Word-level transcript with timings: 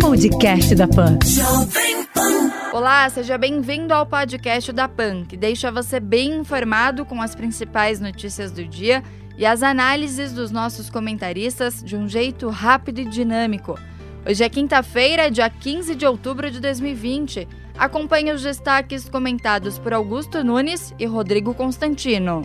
Podcast 0.00 0.74
da 0.74 0.88
Pan. 0.88 1.18
Olá, 2.72 3.06
seja 3.10 3.36
bem-vindo 3.36 3.92
ao 3.92 4.06
podcast 4.06 4.72
da 4.72 4.88
PAN, 4.88 5.24
que 5.24 5.36
deixa 5.36 5.70
você 5.70 6.00
bem 6.00 6.36
informado 6.36 7.04
com 7.04 7.20
as 7.20 7.34
principais 7.34 8.00
notícias 8.00 8.50
do 8.50 8.64
dia 8.64 9.02
e 9.36 9.44
as 9.44 9.62
análises 9.62 10.32
dos 10.32 10.50
nossos 10.50 10.88
comentaristas 10.88 11.82
de 11.84 11.94
um 11.94 12.08
jeito 12.08 12.48
rápido 12.48 13.02
e 13.02 13.04
dinâmico. 13.04 13.78
Hoje 14.26 14.42
é 14.42 14.48
quinta-feira, 14.48 15.30
dia 15.30 15.50
15 15.50 15.94
de 15.94 16.06
outubro 16.06 16.50
de 16.50 16.58
2020. 16.58 17.46
Acompanhe 17.76 18.32
os 18.32 18.42
destaques 18.42 19.10
comentados 19.10 19.78
por 19.78 19.92
Augusto 19.92 20.42
Nunes 20.42 20.94
e 20.98 21.04
Rodrigo 21.04 21.52
Constantino. 21.52 22.44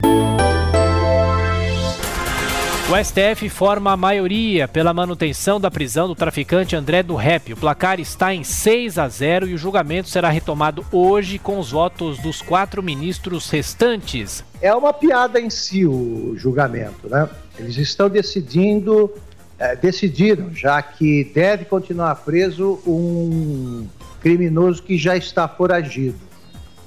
O 2.92 2.98
STF 2.98 3.48
forma 3.50 3.92
a 3.92 3.98
maioria 3.98 4.68
pela 4.68 4.92
manutenção 4.92 5.62
da 5.62 5.70
prisão 5.70 6.08
do 6.08 6.16
traficante 6.16 6.76
André 6.76 7.04
do 7.04 7.14
Rep. 7.14 7.54
O 7.54 7.56
placar 7.56 8.00
está 8.00 8.34
em 8.34 8.44
6 8.44 8.98
a 8.98 9.08
0 9.08 9.48
e 9.48 9.54
o 9.54 9.60
julgamento 9.60 10.10
será 10.10 10.28
retomado 10.30 10.84
hoje 10.92 11.38
com 11.38 11.60
os 11.60 11.70
votos 11.70 12.18
dos 12.18 12.42
quatro 12.42 12.82
ministros 12.82 13.48
restantes. 13.52 14.44
É 14.60 14.74
uma 14.74 14.92
piada 14.92 15.40
em 15.40 15.52
si 15.52 15.86
o 15.86 16.34
julgamento, 16.36 17.08
né? 17.08 17.30
Eles 17.60 17.78
estão 17.78 18.10
decidindo, 18.10 19.14
é, 19.60 19.76
decidiram, 19.76 20.52
já 20.52 20.82
que 20.82 21.32
deve 21.32 21.66
continuar 21.66 22.16
preso 22.16 22.80
um 22.88 23.86
criminoso 24.20 24.82
que 24.82 24.98
já 24.98 25.16
está 25.16 25.48
foragido 25.48 26.18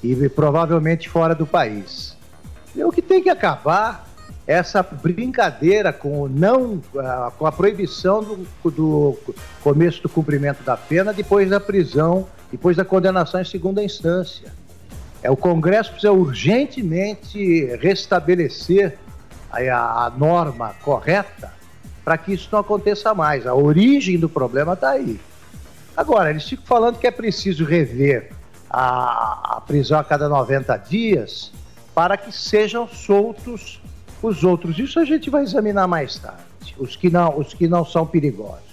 e 0.02 0.28
provavelmente 0.28 1.08
fora 1.08 1.32
do 1.32 1.46
país. 1.46 2.16
E 2.74 2.82
o 2.82 2.90
que 2.90 3.00
tem 3.00 3.22
que 3.22 3.30
acabar 3.30 4.11
essa 4.46 4.82
brincadeira 4.82 5.92
com 5.92 6.28
não 6.28 6.80
com 7.38 7.46
a 7.46 7.52
proibição 7.52 8.22
do, 8.22 8.70
do, 8.70 9.18
começo 9.62 10.02
do 10.02 10.08
cumprimento 10.08 10.62
da 10.64 10.76
pena 10.76 11.12
depois 11.12 11.48
da 11.48 11.60
prisão, 11.60 12.26
depois 12.50 12.76
da 12.76 12.84
condenação 12.84 13.40
em 13.40 13.44
segunda 13.44 13.82
instância. 13.82 14.52
É 15.22 15.30
o 15.30 15.36
Congresso 15.36 15.92
precisa 15.92 16.12
urgentemente 16.12 17.66
restabelecer 17.76 18.98
a, 19.50 20.06
a 20.06 20.10
norma 20.10 20.74
correta 20.82 21.52
para 22.04 22.18
que 22.18 22.32
isso 22.32 22.48
não 22.50 22.58
aconteça 22.58 23.14
mais. 23.14 23.46
A 23.46 23.54
origem 23.54 24.18
do 24.18 24.28
problema 24.28 24.72
está 24.72 24.90
aí. 24.90 25.20
Agora, 25.96 26.30
eles 26.30 26.48
ficam 26.48 26.66
falando 26.66 26.98
que 26.98 27.06
é 27.06 27.10
preciso 27.12 27.64
rever 27.64 28.32
a, 28.68 29.56
a 29.56 29.60
prisão 29.60 30.00
a 30.00 30.04
cada 30.04 30.28
90 30.28 30.76
dias 30.78 31.52
para 31.94 32.16
que 32.16 32.32
sejam 32.32 32.88
soltos 32.88 33.80
os 34.22 34.44
outros, 34.44 34.78
isso 34.78 35.00
a 35.00 35.04
gente 35.04 35.28
vai 35.28 35.42
examinar 35.42 35.86
mais 35.86 36.18
tarde. 36.18 36.42
Os 36.78 36.96
que 36.96 37.10
não, 37.10 37.38
os 37.38 37.52
que 37.52 37.66
não 37.66 37.84
são 37.84 38.06
perigosos. 38.06 38.71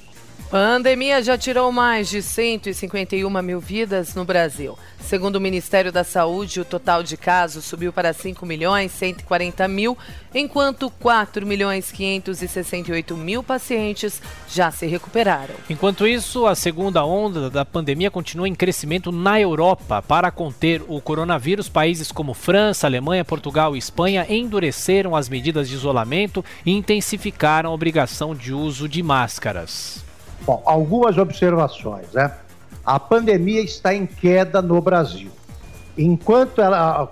Pandemia 0.50 1.22
já 1.22 1.38
tirou 1.38 1.72
mais 1.72 2.09
de 2.09 2.23
151 2.23 3.30
mil 3.44 3.59
vidas 3.59 4.16
no 4.16 4.25
Brasil. 4.25 4.75
Segundo 5.00 5.36
o 5.36 5.39
Ministério 5.39 5.91
da 5.91 6.03
Saúde, 6.03 6.59
o 6.59 6.66
total 6.66 7.03
de 7.03 7.16
casos 7.16 7.66
subiu 7.66 7.94
para 7.94 8.11
5 8.14 8.44
milhões 8.47 8.91
140 8.94 9.67
mil, 9.67 9.95
enquanto 10.33 10.89
4 10.89 11.45
milhões 11.45 11.91
568 11.91 13.16
mil 13.16 13.44
pacientes 13.44 14.19
já 14.50 14.72
se 14.72 14.88
recuperaram. 14.88 15.53
Enquanto 15.69 16.08
isso, 16.08 16.47
a 16.47 16.56
segunda 16.56 17.06
onda 17.06 17.47
da 17.52 17.63
pandemia 17.63 18.09
continua 18.09 18.50
em 18.50 18.56
crescimento 18.56 19.11
na 19.11 19.39
Europa. 19.39 20.02
Para 20.02 20.31
conter 20.31 20.81
o 20.88 21.00
coronavírus, 21.00 21.69
países 21.69 22.11
como 22.11 22.34
França, 22.34 22.88
Alemanha, 22.88 23.23
Portugal 23.23 23.75
e 23.75 23.80
Espanha 23.80 24.25
endureceram 24.28 25.16
as 25.16 25.30
medidas 25.30 25.69
de 25.69 25.75
isolamento 25.75 26.44
e 26.66 26.72
intensificaram 26.72 27.69
a 27.69 27.73
obrigação 27.73 28.34
de 28.34 28.52
uso 28.52 28.89
de 28.89 29.03
máscaras. 29.03 30.09
Bom, 30.50 30.64
algumas 30.66 31.16
observações, 31.19 32.11
né? 32.11 32.33
A 32.83 33.00
pandemia 33.00 33.61
está 33.61 33.94
em 33.94 34.08
queda 34.08 34.64
no 34.64 34.81
Brasil. 34.81 35.30
Enquanto 35.95 36.59
ela, 36.59 37.08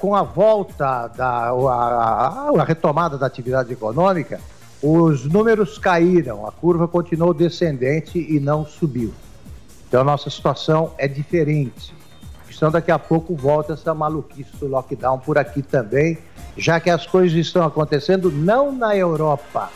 com 0.00 0.12
a 0.12 0.24
volta 0.24 1.06
da 1.06 1.50
a, 1.50 2.50
a 2.58 2.64
retomada 2.64 3.16
da 3.16 3.26
atividade 3.26 3.72
econômica, 3.72 4.40
os 4.82 5.24
números 5.24 5.78
caíram, 5.78 6.44
a 6.44 6.50
curva 6.50 6.88
continuou 6.88 7.32
descendente 7.32 8.18
e 8.18 8.40
não 8.40 8.66
subiu. 8.66 9.14
Então 9.86 10.00
a 10.00 10.04
nossa 10.04 10.28
situação 10.28 10.90
é 10.98 11.06
diferente. 11.06 11.94
Então 12.52 12.72
daqui 12.72 12.90
a 12.90 12.98
pouco 12.98 13.36
volta 13.36 13.74
essa 13.74 13.94
maluquice 13.94 14.56
do 14.56 14.66
lockdown 14.66 15.20
por 15.20 15.38
aqui 15.38 15.62
também, 15.62 16.18
já 16.56 16.80
que 16.80 16.90
as 16.90 17.06
coisas 17.06 17.38
estão 17.38 17.64
acontecendo 17.64 18.32
não 18.32 18.72
na 18.72 18.96
Europa, 18.96 19.70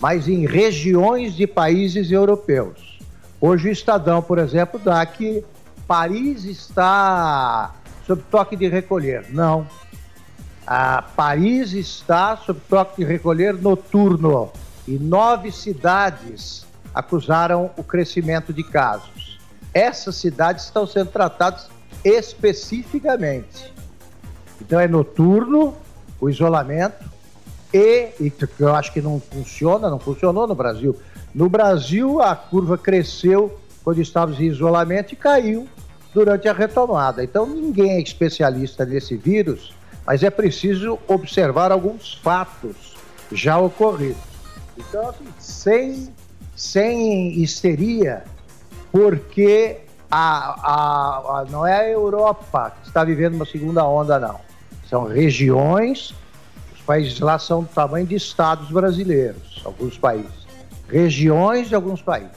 mas 0.00 0.28
em 0.28 0.46
regiões 0.46 1.34
de 1.34 1.46
países 1.46 2.10
europeus. 2.10 2.98
Hoje 3.40 3.68
o 3.68 3.72
Estadão, 3.72 4.22
por 4.22 4.38
exemplo, 4.38 4.80
dá 4.82 5.04
que 5.04 5.44
Paris 5.86 6.44
está 6.44 7.74
sob 8.06 8.22
toque 8.30 8.56
de 8.56 8.68
recolher. 8.68 9.26
Não. 9.30 9.66
A 10.66 11.02
Paris 11.02 11.72
está 11.72 12.36
sob 12.36 12.60
toque 12.68 13.02
de 13.02 13.04
recolher 13.04 13.54
noturno 13.54 14.50
e 14.86 14.98
nove 14.98 15.52
cidades 15.52 16.66
acusaram 16.94 17.70
o 17.76 17.84
crescimento 17.84 18.52
de 18.52 18.62
casos. 18.62 19.38
Essas 19.72 20.16
cidades 20.16 20.64
estão 20.64 20.86
sendo 20.86 21.10
tratadas 21.10 21.68
especificamente. 22.04 23.72
Então 24.60 24.78
é 24.78 24.88
noturno 24.88 25.74
o 26.20 26.28
isolamento, 26.28 27.04
e, 27.72 28.10
e 28.20 28.32
eu 28.58 28.74
acho 28.74 28.92
que 28.92 29.00
não 29.00 29.20
funciona, 29.20 29.88
não 29.88 29.98
funcionou 29.98 30.46
no 30.46 30.54
Brasil. 30.54 30.96
No 31.34 31.48
Brasil, 31.48 32.20
a 32.20 32.34
curva 32.34 32.76
cresceu 32.76 33.58
quando 33.84 34.00
estávamos 34.00 34.40
em 34.40 34.46
isolamento 34.46 35.12
e 35.12 35.16
caiu 35.16 35.68
durante 36.12 36.48
a 36.48 36.52
retomada. 36.52 37.22
Então, 37.22 37.46
ninguém 37.46 37.92
é 37.92 38.00
especialista 38.00 38.84
nesse 38.84 39.16
vírus, 39.16 39.72
mas 40.04 40.22
é 40.22 40.30
preciso 40.30 40.98
observar 41.06 41.70
alguns 41.70 42.14
fatos 42.14 42.96
já 43.30 43.58
ocorridos. 43.58 44.22
Então, 44.76 45.08
assim, 45.08 45.28
sem, 45.38 46.14
sem 46.56 47.40
histeria, 47.40 48.24
porque 48.90 49.78
a, 50.10 50.18
a, 50.18 51.40
a, 51.40 51.46
não 51.48 51.64
é 51.64 51.80
a 51.80 51.88
Europa 51.88 52.74
que 52.82 52.88
está 52.88 53.04
vivendo 53.04 53.34
uma 53.34 53.46
segunda 53.46 53.84
onda, 53.84 54.18
não. 54.18 54.40
São 54.88 55.04
regiões 55.06 56.12
países 56.90 57.20
lá 57.20 57.38
são 57.38 57.62
do 57.62 57.68
tamanho 57.68 58.04
de 58.04 58.16
estados 58.16 58.68
brasileiros, 58.68 59.62
alguns 59.64 59.96
países. 59.96 60.44
Regiões 60.88 61.68
de 61.68 61.76
alguns 61.76 62.02
países. 62.02 62.32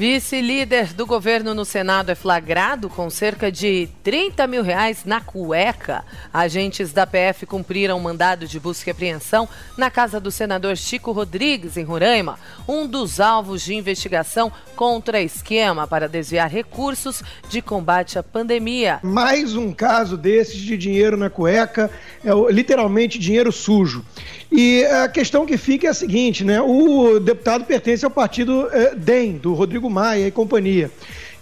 Vice-líder 0.00 0.94
do 0.94 1.04
governo 1.04 1.52
no 1.52 1.62
Senado 1.62 2.08
é 2.08 2.14
flagrado 2.14 2.88
com 2.88 3.10
cerca 3.10 3.52
de 3.52 3.86
30 4.02 4.46
mil 4.46 4.62
reais 4.62 5.04
na 5.04 5.20
cueca. 5.20 6.02
Agentes 6.32 6.90
da 6.90 7.06
PF 7.06 7.44
cumpriram 7.44 7.98
um 7.98 8.00
mandado 8.00 8.46
de 8.46 8.58
busca 8.58 8.88
e 8.88 8.92
apreensão 8.92 9.46
na 9.76 9.90
casa 9.90 10.18
do 10.18 10.30
senador 10.30 10.74
Chico 10.78 11.12
Rodrigues, 11.12 11.76
em 11.76 11.84
Roraima, 11.84 12.38
um 12.66 12.86
dos 12.86 13.20
alvos 13.20 13.62
de 13.62 13.74
investigação 13.74 14.50
contra 14.74 15.20
esquema 15.20 15.86
para 15.86 16.08
desviar 16.08 16.48
recursos 16.48 17.22
de 17.50 17.60
combate 17.60 18.18
à 18.18 18.22
pandemia. 18.22 19.00
Mais 19.02 19.54
um 19.54 19.70
caso 19.70 20.16
desses 20.16 20.56
de 20.56 20.78
dinheiro 20.78 21.18
na 21.18 21.28
cueca, 21.28 21.90
é 22.24 22.30
literalmente 22.50 23.18
dinheiro 23.18 23.52
sujo. 23.52 24.02
E 24.50 24.82
a 24.86 25.08
questão 25.08 25.44
que 25.44 25.58
fica 25.58 25.86
é 25.86 25.90
a 25.90 25.94
seguinte, 25.94 26.42
né? 26.42 26.60
O 26.60 27.20
deputado 27.20 27.64
pertence 27.64 28.04
ao 28.04 28.10
partido 28.10 28.66
eh, 28.72 28.94
DEM, 28.96 29.36
do 29.36 29.52
Rodrigo 29.54 29.89
Maia 29.90 30.26
e 30.26 30.30
companhia. 30.30 30.90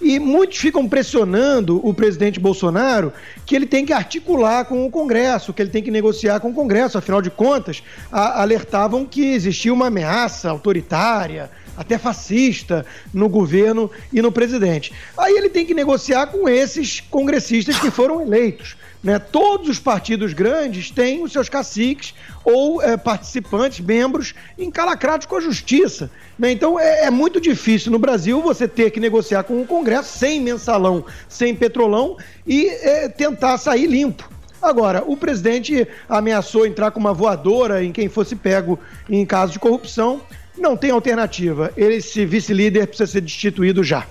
E 0.00 0.18
muitos 0.18 0.58
ficam 0.58 0.88
pressionando 0.88 1.84
o 1.84 1.92
presidente 1.92 2.38
Bolsonaro 2.38 3.12
que 3.44 3.56
ele 3.56 3.66
tem 3.66 3.84
que 3.84 3.92
articular 3.92 4.64
com 4.64 4.86
o 4.86 4.90
Congresso, 4.90 5.52
que 5.52 5.60
ele 5.60 5.70
tem 5.70 5.82
que 5.82 5.90
negociar 5.90 6.38
com 6.38 6.50
o 6.50 6.54
Congresso. 6.54 6.96
Afinal 6.96 7.20
de 7.20 7.30
contas, 7.30 7.82
alertavam 8.12 9.04
que 9.04 9.32
existia 9.32 9.72
uma 9.72 9.88
ameaça 9.88 10.48
autoritária, 10.50 11.50
até 11.76 11.98
fascista, 11.98 12.86
no 13.12 13.28
governo 13.28 13.90
e 14.12 14.22
no 14.22 14.30
presidente. 14.30 14.92
Aí 15.16 15.36
ele 15.36 15.48
tem 15.48 15.66
que 15.66 15.74
negociar 15.74 16.28
com 16.28 16.48
esses 16.48 17.00
congressistas 17.00 17.78
que 17.78 17.90
foram 17.90 18.20
eleitos. 18.20 18.76
Né? 19.02 19.18
Todos 19.18 19.68
os 19.68 19.78
partidos 19.78 20.32
grandes 20.32 20.90
têm 20.90 21.22
os 21.22 21.32
seus 21.32 21.48
caciques 21.48 22.14
ou 22.44 22.82
é, 22.82 22.96
participantes, 22.96 23.80
membros, 23.80 24.34
encalacrados 24.58 25.26
com 25.26 25.36
a 25.36 25.40
justiça. 25.40 26.10
Né? 26.38 26.50
Então 26.50 26.78
é, 26.78 27.04
é, 27.04 27.10
muito 27.10 27.40
difícil 27.40 27.92
no 27.92 27.98
Brasil 27.98 28.42
você 28.42 28.66
ter 28.66 28.90
que 28.90 28.98
negociar 28.98 29.44
com 29.44 29.60
o 29.60 29.66
Congresso 29.66 30.18
sem 30.18 30.40
mensalão, 30.40 31.04
sem 31.28 31.54
petrolão 31.54 32.16
e 32.46 32.66
é, 32.66 33.08
tentar 33.08 33.58
sair 33.58 33.86
limpo. 33.86 34.28
Agora, 34.60 35.04
o 35.06 35.16
presidente 35.16 35.86
ameaçou 36.08 36.66
entrar 36.66 36.90
com 36.90 36.98
uma 36.98 37.14
voadora 37.14 37.84
em 37.84 37.92
quem 37.92 38.08
fosse 38.08 38.34
pego 38.34 38.78
em 39.08 39.24
caso 39.24 39.52
de 39.52 39.58
corrupção. 39.60 40.20
Não 40.56 40.76
tem 40.76 40.90
alternativa. 40.90 41.72
Esse 41.76 42.26
vice-líder 42.26 42.88
precisa 42.88 43.12
ser 43.12 43.20
destituído 43.20 43.84
já. 43.84 44.04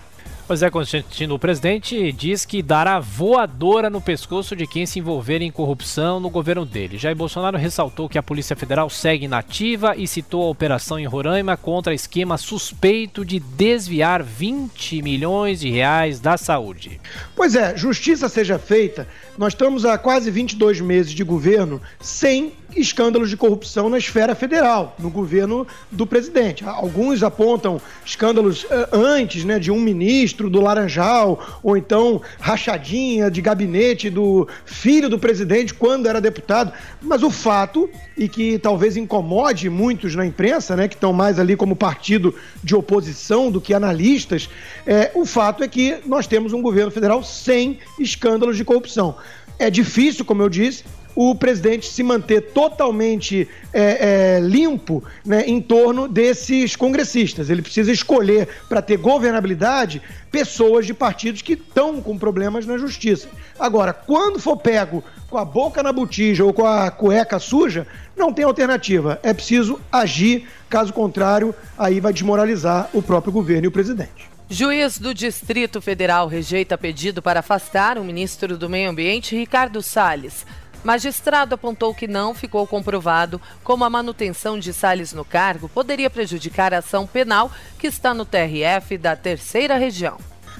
Pois 0.48 0.64
é, 0.64 0.70
Constantino, 0.70 1.36
o 1.36 1.40
presidente 1.40 2.10
diz 2.14 2.46
que 2.46 2.62
dará 2.62 3.02
voadora 3.02 3.90
no 3.90 4.00
pescoço 4.00 4.56
de 4.56 4.66
quem 4.66 4.86
se 4.86 4.98
envolver 4.98 5.42
em 5.42 5.52
corrupção 5.52 6.22
no 6.22 6.30
governo 6.30 6.66
dele. 6.66 6.98
Jair 6.98 7.18
Bolsonaro 7.18 7.58
ressaltou 7.58 8.08
que 8.08 8.18
a 8.18 8.24
Polícia 8.24 8.56
Federal 8.56 8.90
segue 8.90 9.26
inativa 9.26 9.94
e 9.98 10.08
citou 10.08 10.44
a 10.44 10.50
operação 10.50 10.98
em 10.98 11.06
Roraima 11.06 11.58
contra 11.58 11.94
esquema 11.94 12.38
suspeito 12.38 13.26
de 13.26 13.42
desviar 13.42 14.24
20 14.24 15.02
milhões 15.02 15.60
de 15.60 15.70
reais 15.70 16.22
da 16.22 16.38
saúde. 16.38 17.02
Pois 17.36 17.54
é, 17.54 17.76
justiça 17.76 18.30
seja 18.30 18.58
feita. 18.58 19.06
Nós 19.38 19.52
estamos 19.52 19.84
há 19.84 19.98
quase 19.98 20.32
22 20.32 20.80
meses 20.80 21.12
de 21.12 21.26
governo 21.26 21.82
sem 22.00 22.54
escândalos 22.75 23.30
de 23.30 23.38
corrupção 23.38 23.90
na 23.90 23.98
esfera 23.98 24.36
federal, 24.36 24.96
no 25.00 25.10
governo 25.10 25.66
do 25.92 26.06
presidente. 26.06 26.64
Alguns 26.66 27.24
apontam 27.24 27.81
escândalos 28.06 28.64
uh, 28.66 28.68
antes, 28.92 29.44
né, 29.44 29.58
de 29.60 29.72
um 29.72 29.80
ministro 29.80 30.50
do 30.50 30.62
Laranjal, 30.62 31.60
ou 31.64 31.78
então 31.78 32.22
rachadinha 32.40 33.31
de 33.31 33.42
gabinete 33.42 34.10
do 34.10 34.48
filho 34.66 35.10
do 35.10 35.18
presidente 35.18 35.74
quando 35.74 36.08
era 36.08 36.19
deputado. 36.19 36.74
Mas 37.02 37.24
o 37.24 37.30
fato, 37.30 37.90
e 38.18 38.28
que 38.28 38.60
talvez 38.60 38.98
incomode 38.98 39.69
muitos 39.69 40.16
na 40.16 40.25
imprensa, 40.25 40.75
né, 40.75 40.88
que 40.88 40.96
estão 40.96 41.14
mais 41.14 41.40
ali 41.40 41.56
como 41.56 41.75
partido 41.75 42.36
de 42.64 42.75
oposição 42.75 43.50
do 43.50 43.62
que 43.62 43.74
analistas, 43.74 44.50
é, 44.86 45.12
o 45.14 45.25
fato 45.25 45.64
é 45.64 45.68
que 45.68 45.98
nós 46.06 46.28
temos 46.28 46.54
um 46.54 46.62
governo 46.62 46.92
federal 46.92 47.24
sem 47.24 47.80
escândalos 48.00 48.58
de 48.58 48.66
corrupção. 48.66 49.16
É 49.60 49.69
difícil, 49.69 50.24
como 50.24 50.44
eu 50.44 50.50
disse, 50.50 50.84
o 51.19 51.34
presidente 51.34 51.88
se 51.88 52.04
manter 52.04 52.42
totalmente 52.54 53.50
é, 53.74 54.36
é, 54.36 54.40
limpo 54.40 55.04
né, 55.25 55.44
em 55.48 55.60
torno 55.60 56.08
desses 56.08 56.75
congressistas. 56.75 57.50
Ele 57.50 57.64
precisa 57.64 57.92
escolher, 57.92 58.48
para 58.69 58.84
ter 58.84 58.98
governabilidade, 58.98 60.00
pessoas 60.30 60.86
de 60.86 60.94
partidos 60.94 61.42
que 61.42 61.54
estão 61.54 62.00
com 62.04 62.19
problemas 62.19 62.68
na 62.68 62.78
justiça. 62.78 63.28
Agora, 63.60 63.94
quando 63.94 64.40
for 64.40 64.58
pego 64.58 65.04
com 65.28 65.40
a 65.40 65.44
boca 65.44 65.81
na 65.81 65.92
botija 65.92 66.46
ou 66.46 66.54
com 66.54 66.68
a 66.68 66.92
cueca 66.92 67.40
suja, 67.40 67.88
não 68.16 68.31
tem 68.31 68.46
alternativa. 68.46 69.19
É 69.24 69.34
preciso 69.34 69.80
agir, 69.92 70.48
caso 70.69 70.94
contrário, 70.94 71.52
aí 71.80 72.00
vai 72.00 72.14
desmoralizar 72.14 72.92
o 72.94 73.02
próprio 73.02 73.34
governo 73.34 73.66
e 73.66 73.68
o 73.69 73.72
presidente. 73.72 74.30
Juiz 74.50 74.98
do 74.98 75.14
Distrito 75.14 75.81
Federal 75.81 76.28
rejeita 76.28 76.78
pedido 76.78 77.22
para 77.22 77.42
afastar 77.42 77.98
o 77.98 78.04
ministro 78.04 78.58
do 78.58 78.69
Meio 78.69 78.90
Ambiente, 78.90 79.36
Ricardo 79.36 79.81
Salles. 79.81 80.46
Magistrado 80.84 81.56
apontou 81.56 81.94
que 81.94 82.08
não 82.08 82.34
ficou 82.34 82.66
comprovado 82.66 83.42
como 83.64 83.84
a 83.84 83.90
manutenção 83.90 84.58
de 84.58 84.74
Salles 84.74 85.12
no 85.12 85.26
cargo 85.26 85.68
poderia 85.68 86.10
prejudicar 86.10 86.74
a 86.74 86.80
ação 86.80 87.06
penal 87.06 87.52
que 87.78 87.88
está 87.88 88.14
no 88.14 88.26
TRF 88.26 88.98
da 88.98 89.16
terceira 89.16 89.78
região. 89.78 90.18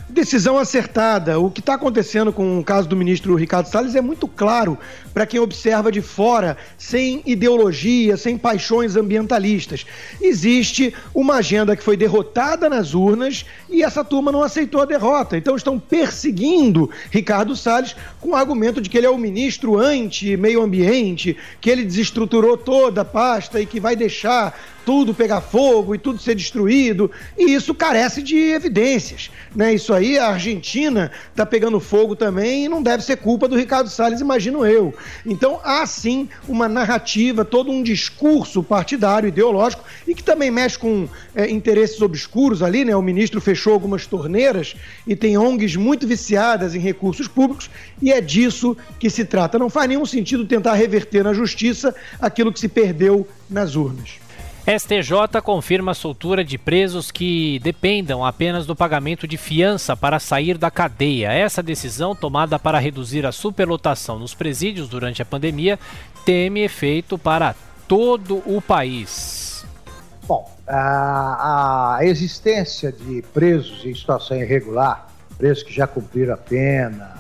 Decisão 0.10 0.58
acertada. 0.58 1.38
O 1.38 1.52
que 1.52 1.60
está 1.60 1.74
acontecendo 1.74 2.32
com 2.32 2.60
o 2.60 2.64
caso 2.64 2.88
do 2.88 2.96
ministro 2.96 3.36
Ricardo 3.36 3.68
Salles 3.68 3.94
é 3.94 4.00
muito 4.00 4.26
claro 4.26 4.78
para 5.14 5.26
quem 5.26 5.38
observa 5.38 5.92
de 5.92 6.02
fora, 6.02 6.56
sem 6.78 7.22
ideologia, 7.26 8.16
sem 8.16 8.38
paixões 8.38 8.96
ambientalistas. 8.96 9.86
Existe 10.22 10.94
uma 11.14 11.36
agenda 11.36 11.76
que 11.76 11.84
foi 11.84 11.98
derrotada 11.98 12.70
nas 12.70 12.94
urnas 12.94 13.46
e 13.70 13.84
essa 13.84 14.02
turma 14.02 14.32
não 14.32 14.42
aceitou 14.42 14.82
a 14.82 14.86
derrota. 14.86 15.38
Então 15.38 15.58
estão 15.58 15.78
perseguindo 15.78 16.90
Ricardo 17.12 17.54
Salles 17.54 17.94
com 18.22 18.30
o 18.30 18.36
argumento 18.36 18.80
de 18.80 18.90
que 18.90 18.98
ele 18.98 19.08
é 19.08 19.10
o 19.10 19.18
ministro 19.18 19.78
anti-meio 19.78 20.62
ambiente, 20.62 21.36
que 21.60 21.70
ele 21.70 21.84
desestruturou 21.84 22.56
toda 22.56 23.02
a 23.02 23.06
pasta 23.06 23.60
e 23.60 23.66
que 23.66 23.78
vai 23.78 23.96
deixar 23.96 24.58
tudo 24.88 25.14
pegar 25.14 25.42
fogo 25.42 25.94
e 25.94 25.98
tudo 25.98 26.18
ser 26.18 26.34
destruído, 26.34 27.12
e 27.38 27.54
isso 27.54 27.76
carece 27.76 28.24
de 28.24 28.38
evidências. 28.38 29.30
Né? 29.54 29.74
Isso 29.74 29.94
aí, 29.94 30.18
a 30.18 30.30
Argentina 30.30 31.12
está 31.30 31.46
pegando 31.46 31.78
fogo 31.82 32.16
também 32.16 32.64
e 32.64 32.70
não 32.70 32.82
deve 32.82 33.04
ser 33.04 33.18
culpa 33.18 33.50
do 33.50 33.58
Ricardo 33.58 33.90
Salles, 33.90 34.22
imagino 34.22 34.66
eu. 34.66 34.96
Então 35.26 35.60
há 35.62 35.86
sim 35.86 36.30
uma 36.48 36.70
narrativa, 36.70 37.44
todo 37.44 37.70
um 37.70 37.84
discurso 37.84 38.64
partidário, 38.64 39.28
ideológico, 39.28 39.84
e 40.08 40.16
que 40.16 40.24
também 40.24 40.50
mexe 40.50 40.80
com 40.80 41.10
é, 41.36 41.52
interesses 41.52 42.02
obscuros 42.02 42.64
ali, 42.64 42.86
né? 42.86 42.96
O 42.96 43.02
ministro 43.02 43.42
fechou 43.42 43.74
algumas 43.74 44.08
torneiras 44.08 44.74
e 45.06 45.18
tem 45.18 45.38
ONGs 45.38 45.76
muito 45.76 46.08
viciadas 46.08 46.74
em 46.76 46.80
recursos 46.80 47.28
públicos, 47.28 47.70
e 48.02 48.10
é 48.10 48.22
disso 48.22 48.78
que 48.98 49.10
se 49.10 49.26
trata. 49.26 49.60
Não 49.60 49.70
faz 49.70 49.90
nenhum 49.90 50.06
sentido 50.06 50.46
tentar 50.46 50.76
reverter 50.76 51.26
na 51.26 51.34
justiça 51.34 51.94
aquilo 52.22 52.54
que 52.54 52.60
se 52.62 52.70
perdeu 52.70 53.28
nas 53.50 53.76
urnas. 53.76 54.27
STJ 54.68 55.42
confirma 55.42 55.94
a 55.94 55.96
soltura 55.96 56.44
de 56.44 56.58
presos 56.58 57.10
que 57.10 57.58
dependam 57.60 58.26
apenas 58.26 58.66
do 58.66 58.76
pagamento 58.76 59.26
de 59.26 59.38
fiança 59.38 59.96
para 59.96 60.20
sair 60.20 60.58
da 60.58 60.70
cadeia. 60.70 61.32
Essa 61.32 61.64
decisão, 61.64 62.14
tomada 62.14 62.60
para 62.60 62.78
reduzir 62.78 63.26
a 63.26 63.32
superlotação 63.32 64.20
nos 64.20 64.34
presídios 64.34 64.90
durante 64.90 65.22
a 65.22 65.26
pandemia, 65.26 65.80
teme 66.26 66.66
efeito 66.66 67.18
para 67.18 67.56
todo 67.88 68.44
o 68.46 68.62
país. 68.62 69.66
Bom, 70.28 70.54
a, 70.68 72.00
existência 72.02 72.92
de 72.92 73.22
presos 73.34 73.86
em 73.86 73.96
situação 73.96 74.36
irregular, 74.36 75.08
presos 75.38 75.64
que 75.64 75.74
já 75.74 75.88
cumpriram 75.88 76.34
a 76.34 76.38
pena, 76.38 77.16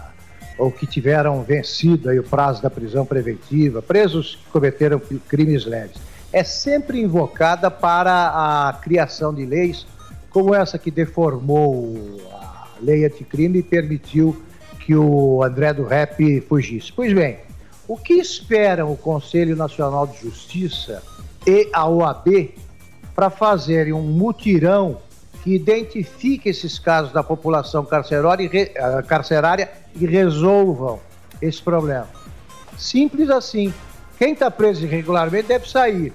ou 0.57 0.69
que 0.69 0.85
tiveram 0.85 1.41
vencido 1.43 2.11
o 2.11 2.23
prazo 2.23 2.61
da 2.61 2.69
prisão 2.69 3.05
preventiva, 3.05 3.81
presos 3.81 4.35
que 4.35 4.51
cometeram 4.51 5.01
crimes 5.29 5.65
leves 5.65 6.16
é 6.37 6.43
sempre 6.43 7.01
invocada 7.01 7.71
para 7.71 8.67
a 8.67 8.73
criação 8.73 9.33
de 9.33 9.43
leis 9.43 9.87
como 10.29 10.53
essa 10.53 10.77
que 10.77 10.91
deformou 10.91 12.21
a 12.31 12.67
lei 12.79 13.05
anticrime 13.05 13.59
e 13.59 13.63
permitiu 13.63 14.39
que 14.79 14.95
o 14.95 15.41
André 15.41 15.73
do 15.73 15.83
Rep 15.83 16.41
fugisse. 16.41 16.93
Pois 16.93 17.11
bem, 17.11 17.39
o 17.87 17.97
que 17.97 18.13
esperam 18.13 18.91
o 18.91 18.95
Conselho 18.95 19.55
Nacional 19.55 20.05
de 20.05 20.21
Justiça 20.21 21.01
e 21.45 21.69
a 21.73 21.89
OAB 21.89 22.51
para 23.15 23.31
fazerem 23.31 23.93
um 23.93 24.03
mutirão 24.03 24.99
que 25.43 25.55
identifique 25.55 26.49
esses 26.49 26.77
casos 26.77 27.11
da 27.11 27.23
população 27.23 27.87
eh, 27.91 29.01
carcerária 29.07 29.71
e 29.95 30.05
resolvam 30.05 30.99
esse 31.41 31.63
problema? 31.63 32.07
Simples 32.77 33.31
assim. 33.31 33.73
Quem 34.19 34.33
está 34.33 34.49
preso 34.49 34.83
irregularmente 34.83 35.47
deve 35.47 35.69
sair. 35.69 36.13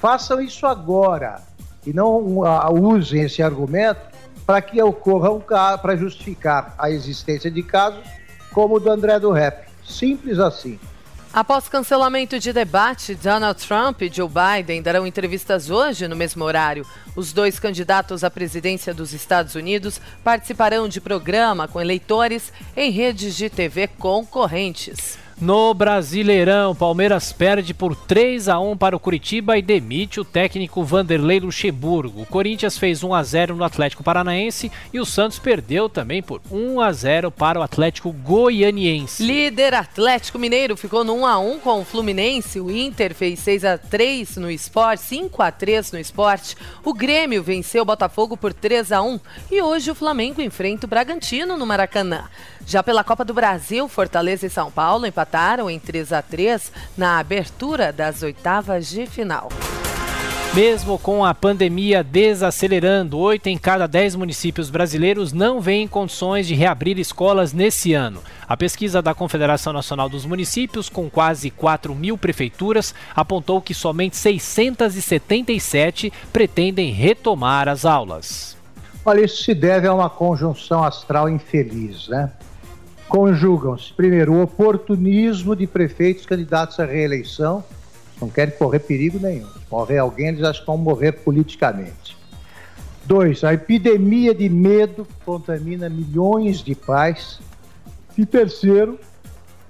Façam 0.00 0.40
isso 0.40 0.66
agora 0.66 1.42
e 1.86 1.92
não 1.92 2.40
usem 2.72 3.22
esse 3.22 3.42
argumento 3.42 4.00
para 4.46 4.62
que 4.62 4.80
ocorra 4.82 5.30
um 5.30 5.40
caso, 5.40 5.82
para 5.82 5.96
justificar 5.96 6.74
a 6.78 6.90
existência 6.90 7.50
de 7.50 7.62
casos 7.62 8.04
como 8.52 8.76
o 8.76 8.80
do 8.80 8.90
André 8.90 9.18
do 9.18 9.30
Rep. 9.30 9.68
Simples 9.84 10.38
assim. 10.38 10.78
Após 11.32 11.68
cancelamento 11.68 12.38
de 12.38 12.52
debate, 12.52 13.14
Donald 13.14 13.60
Trump 13.66 14.00
e 14.00 14.10
Joe 14.10 14.28
Biden 14.28 14.80
darão 14.80 15.06
entrevistas 15.06 15.68
hoje 15.68 16.08
no 16.08 16.16
mesmo 16.16 16.42
horário. 16.42 16.86
Os 17.14 17.32
dois 17.32 17.60
candidatos 17.60 18.24
à 18.24 18.30
presidência 18.30 18.94
dos 18.94 19.12
Estados 19.12 19.54
Unidos 19.54 20.00
participarão 20.24 20.88
de 20.88 21.00
programa 21.00 21.68
com 21.68 21.80
eleitores 21.80 22.50
em 22.74 22.90
redes 22.90 23.36
de 23.36 23.50
TV 23.50 23.86
concorrentes. 23.86 25.18
No 25.40 25.72
Brasileirão, 25.72 26.74
Palmeiras 26.74 27.32
perde 27.32 27.72
por 27.72 27.94
3 27.94 28.48
a 28.48 28.58
1 28.58 28.76
para 28.76 28.96
o 28.96 28.98
Curitiba 28.98 29.56
e 29.56 29.62
demite 29.62 30.18
o 30.18 30.24
técnico 30.24 30.82
Vanderlei 30.82 31.38
Luxemburgo. 31.38 32.22
O 32.22 32.26
Corinthians 32.26 32.76
fez 32.76 33.04
1 33.04 33.14
a 33.14 33.22
0 33.22 33.54
no 33.54 33.62
Atlético 33.62 34.02
Paranaense 34.02 34.72
e 34.92 34.98
o 34.98 35.06
Santos 35.06 35.38
perdeu 35.38 35.88
também 35.88 36.20
por 36.20 36.40
1 36.50 36.80
a 36.80 36.90
0 36.90 37.30
para 37.30 37.60
o 37.60 37.62
Atlético 37.62 38.10
Goianiense. 38.10 39.22
Líder 39.22 39.74
Atlético 39.74 40.40
Mineiro 40.40 40.76
ficou 40.76 41.04
no 41.04 41.14
1 41.18 41.26
a 41.26 41.38
1 41.38 41.60
com 41.60 41.80
o 41.82 41.84
Fluminense. 41.84 42.58
O 42.58 42.68
Inter 42.68 43.14
fez 43.14 43.38
6 43.38 43.64
a 43.64 43.78
3 43.78 44.38
no 44.38 44.50
Esporte, 44.50 45.04
5 45.04 45.40
a 45.40 45.52
3 45.52 45.92
no 45.92 46.00
Esporte. 46.00 46.56
O 46.84 46.92
Grêmio 46.92 47.44
venceu 47.44 47.82
o 47.82 47.86
Botafogo 47.86 48.36
por 48.36 48.52
3 48.52 48.90
a 48.90 49.02
1 49.02 49.20
e 49.52 49.62
hoje 49.62 49.88
o 49.88 49.94
Flamengo 49.94 50.42
enfrenta 50.42 50.84
o 50.84 50.90
Bragantino 50.90 51.56
no 51.56 51.64
Maracanã. 51.64 52.24
Já 52.68 52.82
pela 52.82 53.02
Copa 53.02 53.24
do 53.24 53.32
Brasil, 53.32 53.88
Fortaleza 53.88 54.46
e 54.46 54.50
São 54.50 54.70
Paulo 54.70 55.06
empataram 55.06 55.70
em 55.70 55.78
3 55.78 56.12
a 56.12 56.20
3 56.20 56.70
na 56.98 57.18
abertura 57.18 57.90
das 57.90 58.22
oitavas 58.22 58.90
de 58.90 59.06
final. 59.06 59.48
Mesmo 60.54 60.98
com 60.98 61.24
a 61.24 61.32
pandemia 61.32 62.04
desacelerando, 62.04 63.16
oito 63.16 63.46
em 63.46 63.56
cada 63.56 63.86
dez 63.86 64.14
municípios 64.14 64.68
brasileiros 64.68 65.32
não 65.32 65.62
vêem 65.62 65.88
condições 65.88 66.46
de 66.46 66.54
reabrir 66.54 66.98
escolas 66.98 67.54
nesse 67.54 67.94
ano. 67.94 68.20
A 68.46 68.54
pesquisa 68.54 69.00
da 69.00 69.14
Confederação 69.14 69.72
Nacional 69.72 70.10
dos 70.10 70.26
Municípios, 70.26 70.90
com 70.90 71.08
quase 71.08 71.50
4 71.50 71.94
mil 71.94 72.18
prefeituras, 72.18 72.94
apontou 73.16 73.62
que 73.62 73.72
somente 73.72 74.14
677 74.18 76.12
pretendem 76.30 76.92
retomar 76.92 77.66
as 77.66 77.86
aulas. 77.86 78.58
Olha, 79.06 79.24
isso 79.24 79.42
se 79.42 79.54
deve 79.54 79.86
a 79.86 79.94
uma 79.94 80.10
conjunção 80.10 80.84
astral 80.84 81.30
infeliz, 81.30 82.08
né? 82.08 82.30
Conjugam-se, 83.08 83.92
primeiro, 83.92 84.34
o 84.34 84.42
oportunismo 84.42 85.56
de 85.56 85.66
prefeitos 85.66 86.26
candidatos 86.26 86.78
à 86.78 86.84
reeleição, 86.84 87.64
não 88.20 88.28
querem 88.28 88.54
correr 88.56 88.80
perigo 88.80 89.18
nenhum. 89.18 89.46
Se 89.46 89.60
morrer 89.70 89.98
alguém, 89.98 90.28
eles 90.28 90.42
acham 90.42 90.60
que 90.60 90.66
vão 90.66 90.76
morrer 90.76 91.12
politicamente. 91.12 92.16
Dois, 93.04 93.42
a 93.42 93.54
epidemia 93.54 94.34
de 94.34 94.48
medo 94.48 95.06
contamina 95.24 95.88
milhões 95.88 96.58
de 96.62 96.74
pais. 96.74 97.40
E 98.16 98.26
terceiro, 98.26 98.98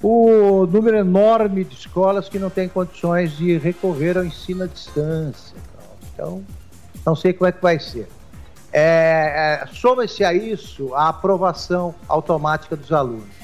o 0.03 0.67
número 0.67 0.97
enorme 0.97 1.65
de 1.65 1.75
escolas 1.75 2.29
que 2.29 2.39
não 2.39 2.51
têm 2.51 2.69
condições 2.69 3.37
de 3.37 3.59
recorrer 3.59 4.17
ao 4.17 4.25
ensino 4.25 4.65
à 4.65 4.67
distância. 4.67 5.57
Então, 6.13 6.43
não 7.05 7.15
sei 7.15 7.33
como 7.33 7.49
é 7.49 7.53
que 7.53 7.63
vai 7.63 7.79
ser. 7.79 8.09
É, 8.73 9.63
é, 9.63 9.67
Soma-se 9.73 10.25
a 10.25 10.33
isso 10.35 10.95
a 10.95 11.09
aprovação 11.09 11.95
automática 12.07 12.77
dos 12.77 12.93
alunos. 12.93 13.39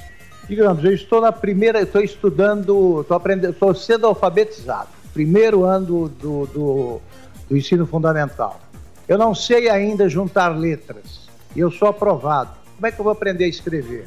Digamos, 0.49 0.85
eu 0.85 0.93
estou 0.93 1.21
na 1.21 1.33
primeira, 1.33 1.81
estou 1.81 2.03
estudando, 2.03 3.01
estou 3.01 3.17
aprendendo, 3.17 3.53
estou 3.53 3.75
sendo 3.75 4.07
alfabetizado, 4.07 4.89
primeiro 5.15 5.65
ano 5.65 6.09
do, 6.09 6.47
do, 6.47 7.01
do 7.49 7.57
ensino 7.57 7.87
fundamental. 7.87 8.61
Eu 9.09 9.17
não 9.17 9.35
sei 9.35 9.71
ainda 9.71 10.09
juntar 10.09 10.49
letras 10.49 11.29
e 11.57 11.61
eu 11.61 11.71
sou 11.71 11.89
aprovado. 11.89 12.51
Como 12.77 12.87
é 12.87 12.93
que 12.93 12.99
eu 12.99 13.05
vou 13.05 13.13
aprender 13.13 13.45
a 13.45 13.49
escrever? 13.49 14.07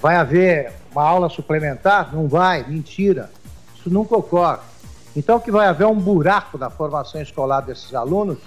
Vai 0.00 0.16
haver 0.16 0.72
uma 0.90 1.02
aula 1.02 1.28
suplementar? 1.28 2.14
Não 2.14 2.26
vai, 2.26 2.64
mentira. 2.66 3.30
Isso 3.78 3.90
nunca 3.90 4.16
ocorre. 4.16 4.60
Então 5.14 5.38
que 5.38 5.50
vai 5.50 5.66
haver 5.68 5.86
um 5.86 5.94
buraco 5.94 6.58
na 6.58 6.70
formação 6.70 7.20
escolar 7.20 7.60
desses 7.60 7.94
alunos 7.94 8.38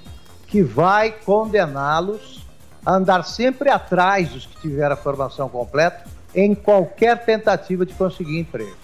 que 0.49 0.63
vai 0.63 1.11
condená-los 1.11 2.45
a 2.85 2.93
andar 2.93 3.23
sempre 3.23 3.69
atrás 3.69 4.29
dos 4.29 4.45
que 4.45 4.61
tiveram 4.61 4.93
a 4.93 4.97
formação 4.97 5.47
completa 5.47 6.05
em 6.33 6.55
qualquer 6.55 7.23
tentativa 7.23 7.85
de 7.85 7.93
conseguir 7.93 8.39
emprego. 8.39 8.75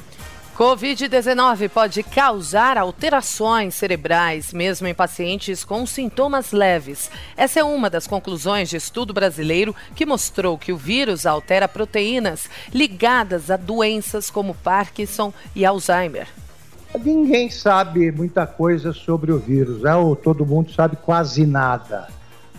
Covid-19 0.56 1.68
pode 1.68 2.02
causar 2.02 2.78
alterações 2.78 3.76
cerebrais, 3.76 4.54
mesmo 4.54 4.88
em 4.88 4.94
pacientes 4.94 5.66
com 5.66 5.86
sintomas 5.86 6.54
leves. 6.54 7.12
Essa 7.36 7.60
é 7.60 7.64
uma 7.64 7.90
das 7.90 8.08
conclusões 8.08 8.70
de 8.70 8.78
estudo 8.78 9.14
brasileiro 9.14 9.76
que 9.94 10.06
mostrou 10.06 10.58
que 10.58 10.72
o 10.72 10.78
vírus 10.78 11.26
altera 11.26 11.68
proteínas 11.68 12.50
ligadas 12.74 13.52
a 13.52 13.58
doenças 13.58 14.30
como 14.30 14.56
Parkinson 14.56 15.34
e 15.54 15.66
Alzheimer. 15.66 16.45
Ninguém 17.04 17.50
sabe 17.50 18.12
muita 18.12 18.48
coisa 18.48 18.94
sobre 18.94 19.32
o 19.32 19.38
vírus, 19.38 19.82
né? 19.82 19.96
ou 19.96 20.16
todo 20.16 20.46
mundo 20.46 20.72
sabe 20.72 20.96
quase 20.96 21.46
nada. 21.46 22.08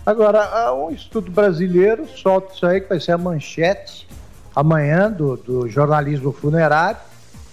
Agora, 0.05 0.73
um 0.75 0.91
estudo 0.91 1.31
brasileiro 1.31 2.07
solta 2.09 2.55
isso 2.55 2.67
aí, 2.67 2.81
que 2.81 2.89
vai 2.89 3.01
ser 3.01 3.13
a 3.13 3.19
manchete 3.19 4.07
amanhã 4.55 5.11
do, 5.11 5.37
do 5.37 5.69
jornalismo 5.69 6.33
funerário 6.33 6.99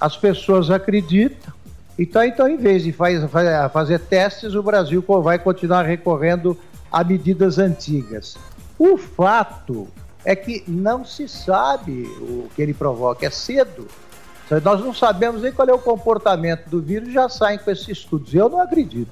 as 0.04 0.18
pessoas 0.18 0.70
acreditam. 0.70 1.54
Então, 1.98 2.22
então 2.26 2.46
em 2.46 2.58
vez 2.58 2.84
de 2.84 2.92
faz, 2.92 3.24
fazer 3.72 4.00
testes, 4.00 4.54
o 4.54 4.62
Brasil 4.62 5.02
vai 5.24 5.40
continuar 5.40 5.84
recorrendo 5.84 6.58
a 6.92 7.06
medidas 7.06 7.58
antigas. 7.58 8.36
O 8.78 8.98
fato 8.98 9.88
é 10.26 10.36
que 10.36 10.62
não 10.68 11.06
se 11.06 11.30
sabe 11.30 12.04
o 12.20 12.50
que 12.54 12.62
ele 12.62 12.74
provoca, 12.74 13.26
é 13.26 13.30
cedo. 13.30 13.88
Nós 14.64 14.80
não 14.82 14.94
sabemos 14.94 15.42
nem 15.42 15.52
qual 15.52 15.68
é 15.68 15.74
o 15.74 15.80
comportamento 15.80 16.70
do 16.70 16.82
vírus, 16.82 17.12
já 17.12 17.28
saem 17.30 17.58
com 17.58 17.72
esses 17.72 17.88
estudos. 17.88 18.34
Eu 18.34 18.50
não 18.50 18.60
acredito. 18.60 19.10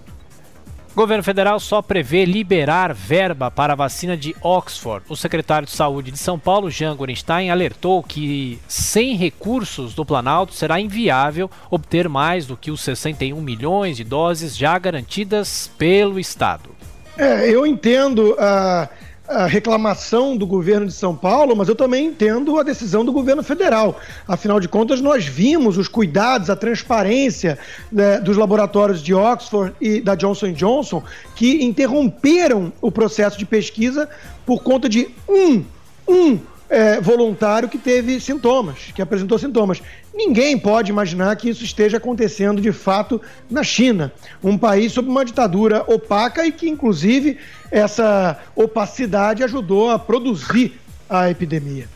O 0.91 0.95
governo 0.95 1.23
federal 1.23 1.57
só 1.57 1.81
prevê 1.81 2.25
liberar 2.25 2.93
verba 2.93 3.49
para 3.49 3.71
a 3.71 3.75
vacina 3.77 4.17
de 4.17 4.35
Oxford. 4.41 5.05
O 5.07 5.15
secretário 5.15 5.65
de 5.65 5.71
Saúde 5.71 6.11
de 6.11 6.17
São 6.17 6.37
Paulo, 6.37 6.69
Jean 6.69 6.93
Gorenstein, 6.97 7.49
alertou 7.49 8.03
que 8.03 8.59
sem 8.67 9.15
recursos 9.15 9.93
do 9.93 10.05
Planalto 10.05 10.53
será 10.53 10.81
inviável 10.81 11.49
obter 11.69 12.09
mais 12.09 12.45
do 12.45 12.57
que 12.57 12.69
os 12.69 12.81
61 12.81 13.39
milhões 13.39 13.95
de 13.95 14.03
doses 14.03 14.55
já 14.55 14.77
garantidas 14.77 15.71
pelo 15.77 16.19
Estado. 16.19 16.71
É, 17.17 17.49
eu 17.49 17.65
entendo 17.65 18.35
a. 18.37 18.89
Uh 19.07 19.10
a 19.31 19.45
reclamação 19.45 20.35
do 20.35 20.45
governo 20.45 20.85
de 20.85 20.93
São 20.93 21.15
Paulo, 21.15 21.55
mas 21.55 21.69
eu 21.69 21.75
também 21.75 22.07
entendo 22.07 22.59
a 22.59 22.63
decisão 22.63 23.03
do 23.05 23.11
governo 23.11 23.41
federal. 23.41 23.99
Afinal 24.27 24.59
de 24.59 24.67
contas, 24.67 24.99
nós 25.01 25.25
vimos 25.25 25.77
os 25.77 25.87
cuidados, 25.87 26.49
a 26.49 26.55
transparência 26.55 27.57
né, 27.91 28.19
dos 28.19 28.37
laboratórios 28.37 29.01
de 29.01 29.13
Oxford 29.13 29.73
e 29.79 30.01
da 30.01 30.15
Johnson 30.15 30.51
Johnson 30.51 31.03
que 31.35 31.63
interromperam 31.63 32.73
o 32.81 32.91
processo 32.91 33.37
de 33.37 33.45
pesquisa 33.45 34.09
por 34.45 34.61
conta 34.63 34.89
de 34.89 35.09
um, 35.27 35.63
um 36.07 36.39
é, 36.71 37.01
voluntário 37.01 37.67
que 37.67 37.77
teve 37.77 38.17
sintomas, 38.21 38.91
que 38.95 39.01
apresentou 39.01 39.37
sintomas. 39.37 39.83
Ninguém 40.13 40.57
pode 40.57 40.89
imaginar 40.89 41.35
que 41.35 41.49
isso 41.49 41.65
esteja 41.65 41.97
acontecendo 41.97 42.61
de 42.61 42.71
fato 42.71 43.21
na 43.49 43.61
China, 43.61 44.09
um 44.41 44.57
país 44.57 44.93
sob 44.93 45.09
uma 45.09 45.25
ditadura 45.25 45.83
opaca 45.85 46.45
e 46.45 46.51
que, 46.51 46.69
inclusive, 46.69 47.37
essa 47.69 48.39
opacidade 48.55 49.43
ajudou 49.43 49.91
a 49.91 49.99
produzir 49.99 50.79
a 51.09 51.29
epidemia. 51.29 51.89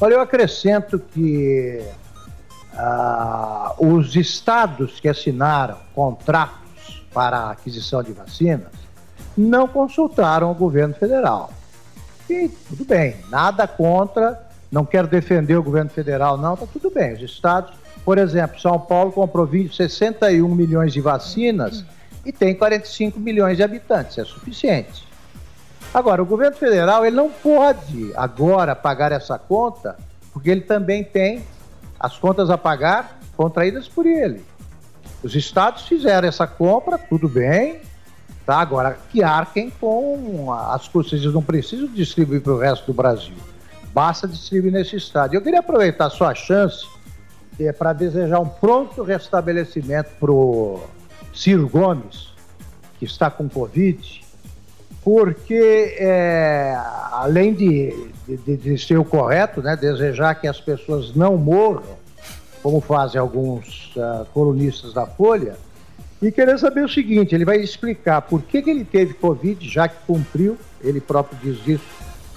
Olha, 0.00 0.14
eu 0.14 0.20
acrescento 0.20 1.02
que 1.12 1.82
ah, 2.74 3.74
os 3.76 4.14
estados 4.14 5.00
que 5.00 5.08
assinaram 5.08 5.78
contratos 5.92 7.02
para 7.12 7.38
a 7.38 7.50
aquisição 7.50 8.04
de 8.04 8.12
vacinas 8.12 8.70
não 9.36 9.66
consultaram 9.66 10.52
o 10.52 10.54
governo 10.54 10.94
federal. 10.94 11.52
E 12.28 12.48
tudo 12.68 12.84
bem, 12.84 13.16
nada 13.28 13.66
contra, 13.66 14.40
não 14.70 14.84
quero 14.84 15.06
defender 15.06 15.56
o 15.56 15.62
governo 15.62 15.90
federal, 15.90 16.36
não, 16.36 16.56
tá 16.56 16.66
tudo 16.72 16.90
bem. 16.90 17.12
Os 17.12 17.20
estados, 17.20 17.72
por 18.04 18.18
exemplo, 18.18 18.58
São 18.60 18.78
Paulo 18.78 19.12
comprou 19.12 19.46
20, 19.46 19.76
61 19.76 20.48
milhões 20.54 20.92
de 20.92 21.00
vacinas 21.00 21.84
e 22.24 22.32
tem 22.32 22.54
45 22.54 23.20
milhões 23.20 23.56
de 23.56 23.62
habitantes, 23.62 24.18
é 24.18 24.24
suficiente. 24.24 25.06
Agora, 25.92 26.22
o 26.22 26.26
governo 26.26 26.56
federal 26.56 27.06
ele 27.06 27.14
não 27.14 27.30
pode 27.30 28.12
agora 28.16 28.74
pagar 28.74 29.12
essa 29.12 29.38
conta, 29.38 29.96
porque 30.32 30.50
ele 30.50 30.62
também 30.62 31.04
tem 31.04 31.42
as 32.00 32.18
contas 32.18 32.50
a 32.50 32.58
pagar 32.58 33.20
contraídas 33.36 33.86
por 33.86 34.06
ele. 34.06 34.44
Os 35.22 35.36
estados 35.36 35.86
fizeram 35.86 36.26
essa 36.26 36.46
compra, 36.46 36.98
tudo 36.98 37.28
bem, 37.28 37.80
Tá? 38.46 38.58
Agora, 38.58 38.98
que 39.10 39.22
arquem 39.22 39.70
com 39.80 40.52
as 40.52 40.90
eles 41.12 41.32
não 41.32 41.42
precisam 41.42 41.86
distribuir 41.88 42.42
para 42.42 42.52
o 42.52 42.58
resto 42.58 42.86
do 42.86 42.92
Brasil. 42.92 43.34
Basta 43.92 44.28
distribuir 44.28 44.72
nesse 44.72 44.96
estado. 44.96 45.34
Eu 45.34 45.40
queria 45.40 45.60
aproveitar 45.60 46.06
a 46.06 46.10
sua 46.10 46.34
chance 46.34 46.84
é, 47.58 47.72
para 47.72 47.92
desejar 47.92 48.40
um 48.40 48.48
pronto 48.48 49.02
restabelecimento 49.02 50.10
para 50.18 50.30
o 50.30 50.82
Ciro 51.32 51.68
Gomes, 51.68 52.32
que 52.98 53.04
está 53.04 53.30
com 53.30 53.48
Covid, 53.48 54.22
porque 55.02 55.96
é, 55.98 56.76
além 57.12 57.54
de, 57.54 58.10
de, 58.26 58.56
de, 58.56 58.78
ser 58.78 58.98
o 58.98 59.04
correto, 59.04 59.62
né, 59.62 59.76
desejar 59.76 60.34
que 60.34 60.48
as 60.48 60.60
pessoas 60.60 61.14
não 61.14 61.36
morram, 61.36 61.82
como 62.62 62.80
fazem 62.80 63.20
alguns 63.20 63.92
uh, 63.96 64.24
colunistas 64.32 64.94
da 64.94 65.06
Folha, 65.06 65.56
e 66.20 66.30
querer 66.30 66.58
saber 66.58 66.84
o 66.84 66.88
seguinte: 66.88 67.34
ele 67.34 67.44
vai 67.44 67.58
explicar 67.58 68.22
por 68.22 68.42
que, 68.42 68.62
que 68.62 68.70
ele 68.70 68.84
teve 68.84 69.14
Covid, 69.14 69.68
já 69.68 69.88
que 69.88 69.96
cumpriu, 70.06 70.56
ele 70.82 71.00
próprio 71.00 71.38
diz 71.42 71.66
isso, 71.66 71.84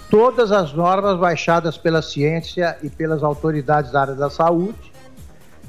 todas 0.09 0.51
as 0.51 0.73
normas 0.73 1.17
baixadas 1.19 1.77
pela 1.77 2.01
ciência 2.01 2.77
e 2.81 2.89
pelas 2.89 3.23
autoridades 3.23 3.91
da 3.91 4.01
área 4.01 4.15
da 4.15 4.29
saúde. 4.29 4.91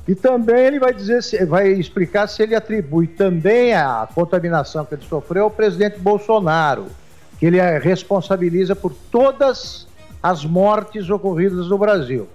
E 0.06 0.14
também 0.14 0.64
ele 0.64 0.80
vai 0.80 0.94
dizer, 0.94 1.20
vai 1.46 1.68
explicar 1.68 2.26
se 2.28 2.42
ele 2.42 2.54
atribui 2.54 3.06
também 3.06 3.74
a 3.74 4.08
contaminação 4.14 4.84
que 4.86 4.94
ele 4.94 5.04
sofreu 5.06 5.44
ao 5.44 5.50
presidente 5.50 5.98
Bolsonaro, 5.98 6.86
que 7.38 7.44
ele 7.44 7.60
responsabiliza 7.78 8.74
por 8.74 8.94
todas 9.10 9.86
as 10.22 10.46
mortes 10.46 11.10
ocorridas 11.10 11.68
no 11.68 11.76
Brasil. 11.76 12.26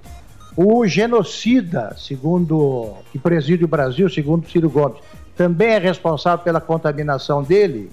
O 0.56 0.86
genocida, 0.86 1.96
segundo 1.98 2.94
que 3.12 3.18
preside 3.18 3.66
o 3.66 3.68
Brasil, 3.68 4.08
segundo 4.08 4.48
Ciro 4.48 4.70
Gomes, 4.70 5.00
também 5.36 5.70
é 5.70 5.80
responsável 5.80 6.44
pela 6.44 6.62
contaminação 6.62 7.44
dele? 7.44 7.92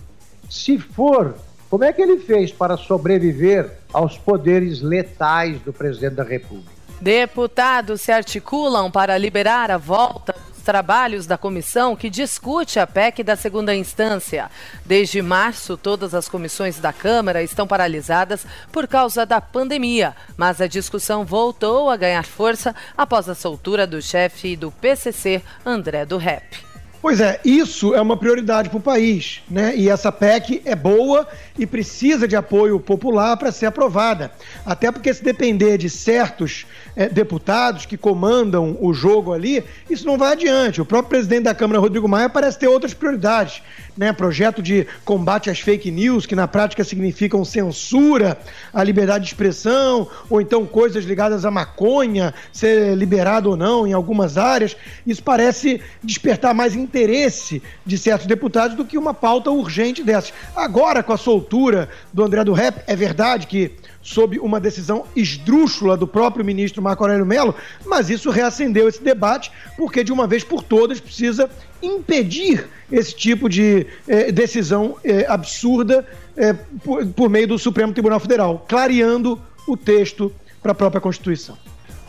Se 0.49 0.79
for, 0.79 1.35
como 1.71 1.85
é 1.85 1.93
que 1.93 2.03
ele 2.03 2.19
fez 2.19 2.51
para 2.51 2.77
sobreviver 2.77 3.71
aos 3.93 4.19
poderes 4.19 4.81
letais 4.81 5.61
do 5.61 5.73
presidente 5.73 6.17
da 6.17 6.25
República? 6.25 6.81
Deputados 7.01 8.03
se 8.03 8.13
articulam 8.13 8.91
para 8.91 9.17
liberar 9.17 9.71
a 9.71 9.79
volta 9.79 10.35
dos 10.53 10.63
trabalhos 10.63 11.27
da 11.27 11.39
comissão 11.39 11.97
que 11.97 12.11
discute 12.11 12.79
a 12.79 12.87
PEC 12.87 13.23
da 13.23 13.37
segunda 13.37 13.75
instância. 13.75 14.51
Desde 14.85 15.23
março, 15.23 15.79
todas 15.79 16.13
as 16.13 16.29
comissões 16.29 16.79
da 16.79 16.93
Câmara 16.93 17.43
estão 17.43 17.67
paralisadas 17.67 18.45
por 18.71 18.87
causa 18.87 19.25
da 19.25 19.41
pandemia, 19.41 20.15
mas 20.37 20.61
a 20.61 20.67
discussão 20.67 21.25
voltou 21.25 21.89
a 21.89 21.97
ganhar 21.97 22.25
força 22.25 22.75
após 22.99 23.29
a 23.31 23.35
soltura 23.35 23.87
do 23.87 24.03
chefe 24.03 24.57
do 24.57 24.71
PCC, 24.71 25.41
André 25.65 26.05
do 26.05 26.19
Rep. 26.19 26.70
Pois 27.03 27.19
é, 27.19 27.41
isso 27.43 27.95
é 27.95 28.01
uma 28.01 28.15
prioridade 28.15 28.69
para 28.69 28.77
o 28.77 28.81
país, 28.81 29.41
né? 29.51 29.75
E 29.75 29.89
essa 29.89 30.13
PEC 30.13 30.61
é 30.67 30.77
boa 30.77 31.27
e 31.59 31.65
precisa 31.65 32.29
de 32.29 32.37
apoio 32.37 32.79
popular 32.79 33.39
para 33.39 33.51
ser 33.51 33.67
aprovada. 33.67 34.31
Até 34.67 34.93
porque 34.93 35.15
se 35.15 35.25
depender 35.25 35.79
de 35.79 35.89
certos 35.89 36.67
é, 36.95 37.09
deputados 37.09 37.87
que 37.87 37.97
comandam 37.97 38.77
o 38.79 38.93
jogo 38.93 39.33
ali, 39.33 39.65
isso 39.89 40.07
não 40.07 40.19
vai 40.19 40.33
adiante. 40.33 40.83
O 40.83 40.85
próprio 40.85 41.09
presidente 41.09 41.45
da 41.45 41.55
Câmara, 41.55 41.81
Rodrigo 41.81 42.07
Maia, 42.07 42.29
parece 42.29 42.59
ter 42.59 42.69
outras 42.69 42.93
prioridades, 42.93 43.63
né? 43.97 44.13
Projeto 44.13 44.63
de 44.63 44.87
combate 45.05 45.51
às 45.51 45.61
fake 45.61 45.91
news, 45.91 46.27
que 46.27 46.35
na 46.35 46.49
prática 46.49 46.85
significam 46.85 47.45
censura 47.45 48.39
à 48.73 48.83
liberdade 48.83 49.25
de 49.25 49.31
expressão, 49.31 50.09
ou 50.29 50.41
então 50.41 50.67
coisas 50.67 51.05
ligadas 51.05 51.45
à 51.45 51.51
maconha, 51.51 52.35
ser 52.53 52.97
liberado 52.97 53.51
ou 53.51 53.57
não 53.57 53.87
em 53.87 53.93
algumas 53.93 54.39
áreas. 54.39 54.77
Isso 55.07 55.23
parece 55.23 55.81
despertar 56.03 56.55
mais 56.55 56.75
interesse 56.75 57.63
de 57.85 57.99
certos 57.99 58.27
deputados 58.27 58.77
do 58.77 58.85
que 58.85 58.99
uma 58.99 59.15
pauta 59.15 59.51
urgente 59.51 60.03
dessas. 60.03 60.33
Agora, 60.55 61.03
com 61.03 61.13
a 61.13 61.19
soltura 61.19 61.89
do 62.13 62.25
André 62.25 62.45
do 62.45 62.53
Rep, 62.53 62.83
é 62.87 62.97
verdade 62.97 63.47
que 63.47 63.73
sob 64.03 64.39
uma 64.39 64.59
decisão 64.59 65.05
esdrúxula 65.15 65.97
do 65.97 66.07
próprio 66.07 66.45
ministro 66.45 66.83
Marco 66.83 67.03
Aurélio 67.05 67.27
Mello, 67.27 67.55
mas 67.85 68.11
isso 68.11 68.31
reacendeu 68.31 68.89
esse 68.89 69.03
debate, 69.03 69.53
porque 69.77 70.03
de 70.03 70.13
uma 70.13 70.27
vez 70.27 70.43
por 70.43 70.63
todas 70.63 71.01
precisa 71.01 71.51
impedir 71.83 72.69
esse 72.91 73.15
tipo 73.15 73.49
de 73.49 73.87
eh, 74.09 74.33
decisão 74.33 74.97
eh, 75.05 75.27
absurda 75.29 76.07
eh, 76.37 76.55
por, 76.83 77.07
por 77.09 77.29
meio 77.31 77.49
do 77.49 77.59
Supremo 77.59 77.93
Tribunal 77.93 78.21
Federal, 78.21 78.65
clareando 78.69 79.41
o 79.67 79.77
texto 79.77 80.33
para 80.63 80.73
a 80.73 80.75
própria 80.75 81.01
Constituição. 81.01 81.57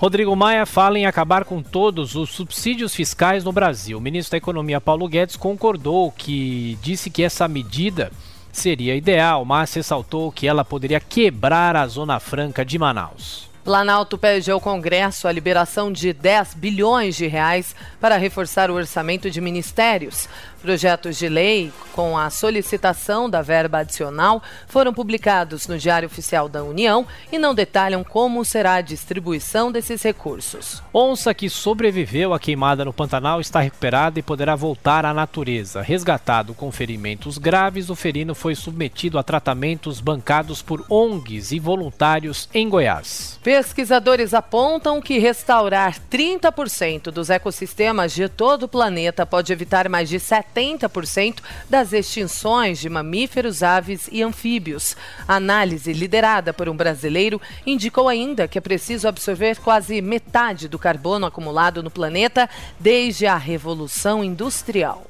Rodrigo 0.02 0.36
Maia 0.36 0.66
fala 0.66 0.98
em 0.98 1.06
acabar 1.06 1.46
com 1.46 1.62
todos 1.62 2.16
os 2.16 2.32
subsídios 2.32 2.96
fiscais 2.96 3.44
no 3.44 3.52
Brasil. 3.52 4.00
O 4.00 4.02
ministro 4.02 4.32
da 4.32 4.38
Economia 4.38 4.82
Paulo 4.82 5.08
Guedes 5.08 5.36
concordou 5.36 6.12
que 6.12 6.76
disse 6.82 7.12
que 7.12 7.22
essa 7.22 7.48
medida 7.48 8.12
seria 8.52 8.96
ideal, 8.96 9.46
mas 9.46 9.74
ressaltou 9.74 10.32
que 10.32 10.48
ela 10.48 10.66
poderia 10.66 11.00
quebrar 11.00 11.76
a 11.76 11.88
Zona 11.88 12.20
Franca 12.20 12.66
de 12.66 12.78
Manaus. 12.78 13.52
Planalto 13.64 14.18
pede 14.18 14.50
ao 14.50 14.60
Congresso 14.60 15.28
a 15.28 15.32
liberação 15.32 15.92
de 15.92 16.12
10 16.12 16.56
bilhões 16.56 17.16
de 17.16 17.28
reais 17.28 17.76
para 18.00 18.18
reforçar 18.18 18.72
o 18.72 18.74
orçamento 18.74 19.30
de 19.30 19.40
ministérios. 19.40 20.28
Projetos 20.62 21.18
de 21.18 21.28
lei 21.28 21.74
com 21.92 22.16
a 22.16 22.30
solicitação 22.30 23.28
da 23.28 23.42
verba 23.42 23.80
adicional 23.80 24.44
foram 24.68 24.94
publicados 24.94 25.68
no 25.68 25.78
Diário 25.78 26.06
Oficial 26.06 26.48
da 26.48 26.64
União 26.64 27.06
e 27.32 27.40
não 27.40 27.56
detalham 27.56 28.04
como 28.04 28.46
será 28.46 28.76
a 28.76 28.82
distribuição 28.82 29.72
desses 29.72 30.04
recursos. 30.04 30.84
Onça 30.94 31.34
que 31.34 31.50
sobreviveu 31.50 32.32
à 32.32 32.40
queimada 32.40 32.86
no 32.86 32.94
Pantanal 32.94 33.42
está 33.42 33.60
recuperada 33.60 34.20
e 34.20 34.22
poderá 34.22 34.56
voltar 34.56 35.04
à 35.04 35.14
natureza. 35.16 35.82
Resgatado 35.82 36.54
com 36.54 36.72
ferimentos 36.72 37.40
graves, 37.40 37.90
o 37.90 37.96
ferino 37.96 38.36
foi 38.36 38.54
submetido 38.54 39.18
a 39.18 39.24
tratamentos 39.24 40.00
bancados 40.00 40.62
por 40.62 40.86
ONGs 40.88 41.52
e 41.52 41.60
voluntários 41.60 42.48
em 42.54 42.70
Goiás. 42.70 43.40
Pesquisadores 43.44 44.32
apontam 44.32 45.02
que 45.02 45.18
restaurar 45.18 45.98
30% 46.12 47.06
dos 47.06 47.32
ecossistemas 47.32 48.14
de 48.14 48.30
todo 48.30 48.64
o 48.64 48.68
planeta 48.68 49.26
pode 49.26 49.52
evitar 49.52 49.90
mais 49.90 50.08
de 50.08 50.20
70 50.20 50.51
70% 50.54 51.40
das 51.70 51.94
extinções 51.94 52.80
de 52.80 52.90
mamíferos, 52.90 53.64
aves 53.64 54.08
e 54.12 54.22
anfíbios. 54.22 54.96
A 55.28 55.36
análise, 55.36 55.94
liderada 55.94 56.54
por 56.54 56.68
um 56.68 56.76
brasileiro, 56.76 57.42
indicou 57.66 58.08
ainda 58.08 58.48
que 58.48 58.58
é 58.58 58.62
preciso 58.62 59.08
absorver 59.08 59.58
quase 59.60 60.02
metade 60.02 60.68
do 60.68 60.80
carbono 60.80 61.26
acumulado 61.26 61.82
no 61.82 61.90
planeta 61.90 62.50
desde 62.80 63.26
a 63.26 63.38
Revolução 63.38 64.24
Industrial. 64.24 65.06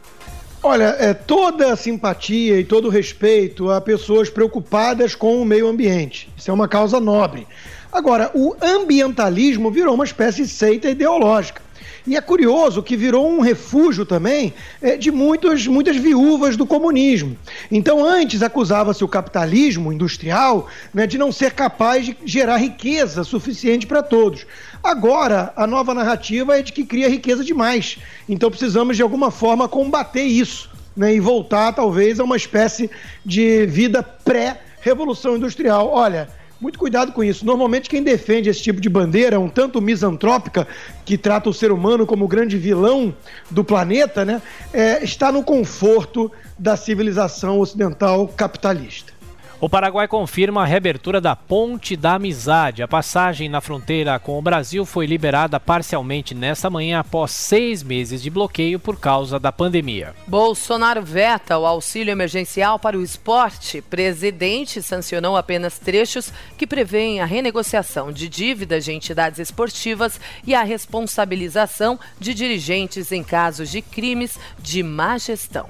Olha, 0.63 0.95
é, 0.99 1.11
toda 1.13 1.73
a 1.73 1.75
simpatia 1.75 2.59
e 2.59 2.63
todo 2.63 2.85
o 2.85 2.91
respeito 2.91 3.71
a 3.71 3.81
pessoas 3.81 4.29
preocupadas 4.29 5.15
com 5.15 5.41
o 5.41 5.45
meio 5.45 5.67
ambiente. 5.67 6.29
Isso 6.37 6.51
é 6.51 6.53
uma 6.53 6.67
causa 6.67 6.99
nobre. 6.99 7.47
Agora, 7.91 8.29
o 8.35 8.55
ambientalismo 8.61 9.71
virou 9.71 9.95
uma 9.95 10.05
espécie 10.05 10.43
de 10.43 10.47
seita 10.47 10.87
ideológica. 10.87 11.61
E 12.05 12.15
é 12.15 12.21
curioso 12.21 12.81
que 12.81 12.97
virou 12.97 13.29
um 13.29 13.41
refúgio 13.41 14.05
também 14.05 14.53
é, 14.81 14.97
de 14.97 15.11
muitas, 15.11 15.67
muitas 15.67 15.95
viúvas 15.95 16.57
do 16.57 16.65
comunismo. 16.65 17.37
Então, 17.69 18.03
antes 18.03 18.41
acusava-se 18.41 19.03
o 19.03 19.07
capitalismo 19.07 19.93
industrial 19.93 20.67
né, 20.93 21.05
de 21.05 21.17
não 21.17 21.31
ser 21.31 21.51
capaz 21.51 22.05
de 22.05 22.17
gerar 22.25 22.57
riqueza 22.57 23.23
suficiente 23.23 23.85
para 23.85 24.01
todos. 24.01 24.47
Agora, 24.83 25.53
a 25.55 25.67
nova 25.67 25.93
narrativa 25.93 26.57
é 26.57 26.63
de 26.63 26.73
que 26.73 26.83
cria 26.83 27.07
riqueza 27.07 27.43
demais. 27.43 27.99
Então, 28.27 28.49
precisamos 28.49 28.97
de 28.97 29.03
alguma 29.03 29.29
forma 29.29 29.67
combater 29.67 30.23
isso 30.23 30.71
né, 30.97 31.13
e 31.13 31.19
voltar, 31.19 31.71
talvez, 31.73 32.19
a 32.19 32.23
uma 32.23 32.35
espécie 32.35 32.89
de 33.23 33.67
vida 33.67 34.01
pré-revolução 34.01 35.37
industrial. 35.37 35.89
Olha 35.93 36.40
muito 36.61 36.77
cuidado 36.77 37.11
com 37.11 37.23
isso. 37.23 37.43
Normalmente, 37.43 37.89
quem 37.89 38.03
defende 38.03 38.49
esse 38.49 38.61
tipo 38.61 38.79
de 38.79 38.87
bandeira, 38.87 39.39
um 39.39 39.49
tanto 39.49 39.81
misantrópica, 39.81 40.67
que 41.03 41.17
trata 41.17 41.49
o 41.49 41.53
ser 41.53 41.71
humano 41.71 42.05
como 42.05 42.25
o 42.25 42.27
grande 42.27 42.55
vilão 42.55 43.13
do 43.49 43.63
planeta, 43.63 44.23
né, 44.23 44.41
é, 44.71 45.03
está 45.03 45.31
no 45.31 45.43
conforto 45.43 46.31
da 46.57 46.77
civilização 46.77 47.59
ocidental 47.59 48.27
capitalista. 48.27 49.11
O 49.61 49.69
Paraguai 49.69 50.07
confirma 50.07 50.63
a 50.63 50.65
reabertura 50.65 51.21
da 51.21 51.35
Ponte 51.35 51.95
da 51.95 52.15
Amizade. 52.15 52.81
A 52.81 52.87
passagem 52.87 53.47
na 53.47 53.61
fronteira 53.61 54.17
com 54.17 54.39
o 54.39 54.41
Brasil 54.41 54.87
foi 54.87 55.05
liberada 55.05 55.59
parcialmente 55.59 56.33
nesta 56.33 56.67
manhã 56.67 57.01
após 57.01 57.29
seis 57.29 57.83
meses 57.83 58.23
de 58.23 58.31
bloqueio 58.31 58.79
por 58.79 58.99
causa 58.99 59.39
da 59.39 59.51
pandemia. 59.51 60.15
Bolsonaro 60.25 61.03
veta 61.03 61.59
o 61.59 61.67
auxílio 61.67 62.11
emergencial 62.11 62.79
para 62.79 62.97
o 62.97 63.03
esporte. 63.03 63.83
Presidente 63.83 64.81
sancionou 64.81 65.37
apenas 65.37 65.77
trechos 65.77 66.33
que 66.57 66.65
prevêem 66.65 67.21
a 67.21 67.25
renegociação 67.25 68.11
de 68.11 68.27
dívidas 68.27 68.83
de 68.83 68.93
entidades 68.93 69.37
esportivas 69.37 70.19
e 70.43 70.55
a 70.55 70.63
responsabilização 70.63 71.99
de 72.19 72.33
dirigentes 72.33 73.11
em 73.11 73.23
casos 73.23 73.69
de 73.69 73.83
crimes 73.83 74.39
de 74.57 74.81
má 74.81 75.19
gestão. 75.19 75.69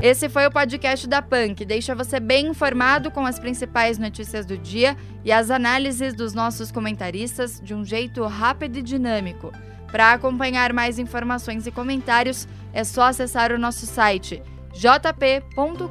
Esse 0.00 0.28
foi 0.28 0.46
o 0.46 0.50
podcast 0.50 1.08
da 1.08 1.20
PAN, 1.20 1.54
que 1.54 1.64
deixa 1.64 1.92
você 1.92 2.20
bem 2.20 2.46
informado 2.46 3.10
com 3.10 3.26
as 3.26 3.38
principais 3.38 3.98
notícias 3.98 4.46
do 4.46 4.56
dia 4.56 4.96
e 5.24 5.32
as 5.32 5.50
análises 5.50 6.14
dos 6.14 6.32
nossos 6.32 6.70
comentaristas 6.70 7.60
de 7.60 7.74
um 7.74 7.84
jeito 7.84 8.24
rápido 8.24 8.78
e 8.78 8.82
dinâmico. 8.82 9.52
Para 9.90 10.12
acompanhar 10.12 10.72
mais 10.72 11.00
informações 11.00 11.66
e 11.66 11.72
comentários, 11.72 12.46
é 12.72 12.84
só 12.84 13.02
acessar 13.02 13.50
o 13.50 13.58
nosso 13.58 13.86
site 13.86 14.40
jp.com.br. 14.72 15.88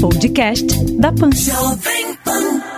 Podcast 0.00 0.66
da 0.98 1.12
PAN. 1.12 2.75